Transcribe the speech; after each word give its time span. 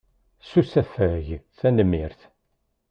S 0.47 0.51
usafag, 0.59 1.27
tanemmirt. 1.57 2.21